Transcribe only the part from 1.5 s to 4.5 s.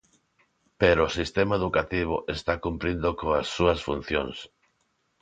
educativo está cumprindo coas súas funcións.